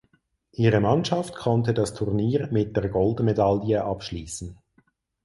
Ihre 0.53 0.79
Mannschaft 0.79 1.35
konnte 1.35 1.75
das 1.75 1.93
Turnier 1.93 2.49
mit 2.51 2.75
der 2.75 2.89
Goldmedaille 2.89 3.83
abschließen. 3.83 4.57